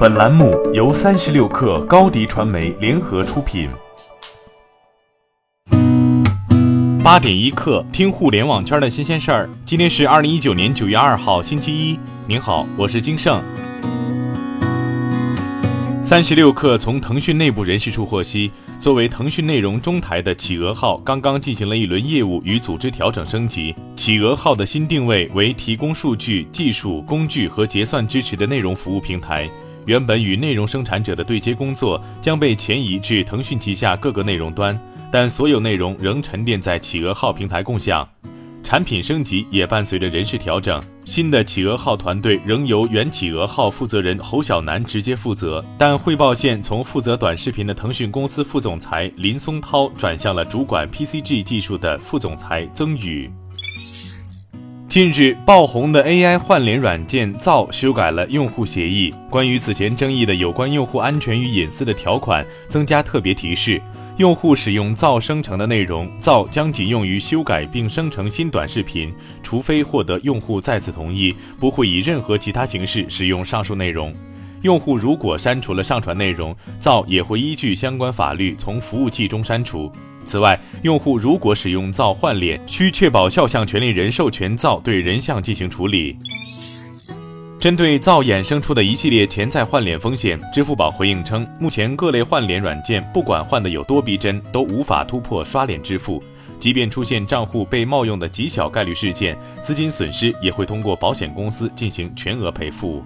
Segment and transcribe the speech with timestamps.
[0.00, 3.68] 本栏目由三十六氪高低传媒联合出品。
[7.04, 9.50] 八点一刻，听互联网圈的新鲜事儿。
[9.66, 11.98] 今天是二零一九年九月二号，星期一。
[12.26, 13.42] 您好，我是金盛。
[16.02, 23.74] 三十六氪从腾讯内部人士处获悉，作为腾讯内容中台的企鹅号刚刚进行了一轮业务与组织调整升级。
[23.96, 29.46] 企鹅号的新定位为提供数据、技术、工具和结算支持的内容服务平台。
[29.86, 34.78] 原本与内容生产者的对接工作将被迁移至腾讯旗下各个内容端，
[35.10, 38.08] 但所有内容仍沉淀在企鹅号平台共享。
[38.62, 53.30] 产品升级也伴随着人事调整，新的企鹅号团队仍由原企鹅号负责人侯小南直接负责，但汇报线从负责短视频的腾讯公司副总裁林松涛转向了主管 PCG 技术的副总裁曾宇。
[54.90, 63.80] 近日爆红的 AI 换脸软件造修改了用户协议，关于此前争议的有关用户安全与隐私的条款增加特别提示：
[64.16, 74.12] 用户使用造生成的内容，造将仅用于修改并生成新短视频，除非获得用户再次同意，不会以任何其他形式使用上述内容。
[74.62, 79.88] 用户如果删除了上传内容，造也会依据相关法律从服务器中删除。
[80.24, 86.16] 此外，用户如果使用造换脸，需确保肖像权利人授权造对人像进行处理。
[87.58, 96.22] 针对造衍生出的一系列潜在换脸风险，支付宝回应称，目前各类换脸软件不管换的有多逼真，都无法突破刷脸支付。
[96.58, 103.02] 即便出现账户被冒用的极小概率事件，资金损失也会通过保险公司进行全额赔付。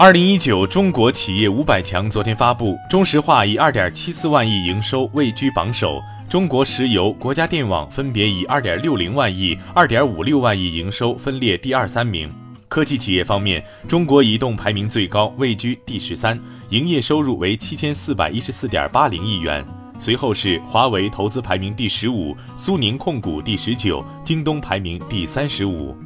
[0.00, 12.32] 二零一九中国企业五百强昨天发布，中石化以二点七四万亿营收位居榜首，中国石油、国家电网分别以二点六零万亿、二点五六万亿营收分列第二、三名。
[12.68, 19.66] 科技企业方面，中国移动排名最高，位居第十三，营业收入为七千四百一十四点八零亿元。
[19.98, 25.96] 随后是华为投资排名第十五，苏宁控股第十九，京东排名第三十五。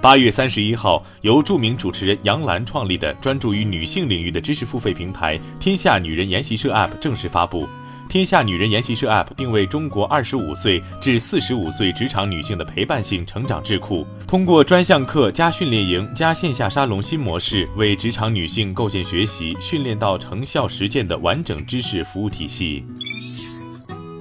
[0.00, 7.66] 八月三十一号，由著名主持人杨澜创立的专注于女性领域的知识付费平台“天下女人研习社 ”App 正式发布。
[8.08, 22.84] 天下女人研习社 App 定位中国二十五岁至四十五岁职场女性的陪伴性成长智库，通过专项课加训练营加线下沙龙新模式，为职场女性构建学习、训练到成效实践的完整知识服务体系。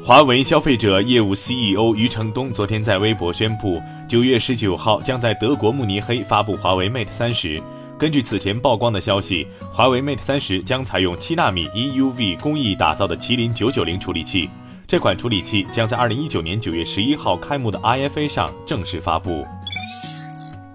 [0.06, 3.82] 华为消费者业务 CEO 余承东昨天在微博宣布。
[4.08, 7.60] 九月十九号将在德国慕尼黑发布华为 Mate 三十。
[7.98, 14.48] 根据此前曝光的消息，华为 Mate 三十将采用七纳米 EUV 工艺打造的麒麟九九零处理器。
[14.86, 19.44] 这款处理器将在二零一九年九月十一号开幕的 IFA 上正式发布。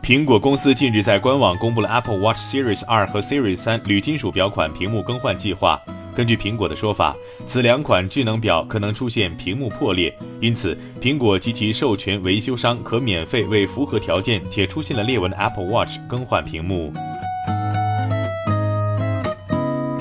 [0.03, 5.81] 苹果公司近日在官网公布了 Apple Watch Series 二和 Series 三铝金属表款屏幕更换计划。
[6.15, 7.15] 根据苹果的说法，
[7.47, 16.93] 此两款智能表可能出现屏幕破裂，因此苹果及其授权维修商可免费为符合条件且出现了裂纹的 Apple Watch 更换屏幕。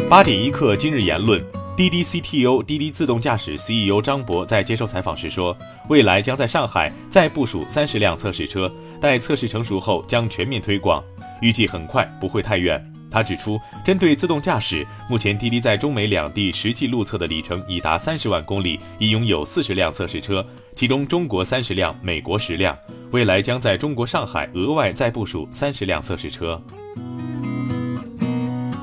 [0.10, 1.40] 八点一刻，今日言论：
[1.78, 5.56] 滴滴 CTO、滴滴自动驾驶 CEO 张博在接受采访时说，
[5.88, 11.04] 未来将在上海再部署三十辆测试车，待测试成熟后将全面推广，
[11.42, 12.84] 预计很快，不会太远。
[13.12, 22.78] 他指出，针对自动驾驶，目前滴滴在中美两地实际路测的里程已达三十万公里，已拥有四十辆测试车，其中中国三十辆，美国十辆。
[23.12, 26.62] 未来将在中国上海额外再部署三十辆测试车。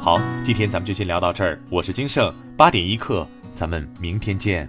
[0.01, 1.61] 好，今天咱们就先聊到这儿。
[1.71, 4.69] 我是金盛，八点一刻，咱们明天见。